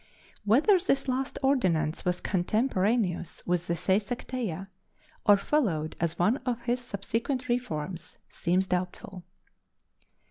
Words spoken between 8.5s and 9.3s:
doubtful.